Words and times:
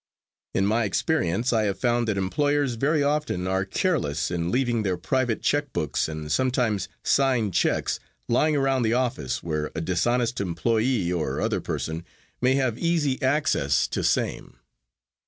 In 0.55 0.65
my 0.65 0.85
experience 0.85 1.53
I 1.53 1.65
have 1.65 1.77
found 1.77 2.07
that 2.07 2.17
employers 2.17 2.73
very 2.73 3.03
often 3.03 3.45
are 3.45 3.65
careless 3.65 4.31
in 4.31 4.49
leaving 4.49 4.81
their 4.81 4.97
private 4.97 5.43
check 5.43 5.71
books, 5.73 6.09
and 6.09 6.31
sometimes 6.31 6.89
signed 7.03 7.53
checks, 7.53 7.99
lying 8.27 8.55
around 8.55 8.81
the 8.81 8.95
office 8.95 9.43
where 9.43 9.69
a 9.75 9.79
dishonest 9.81 10.41
employee 10.41 11.13
or 11.13 11.39
other 11.39 11.61
person 11.61 12.03
may 12.41 12.55
have 12.55 12.79
easy 12.79 13.21
access 13.21 13.87
to 13.89 14.03
same. 14.03 14.57